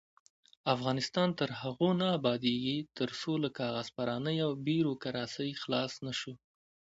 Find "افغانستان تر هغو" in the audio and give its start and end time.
0.75-1.89